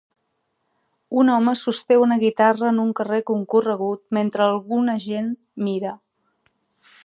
[1.23, 5.33] Un home sosté una guitarra en un carrer concorregut mentre alguna gent
[5.69, 5.97] mira.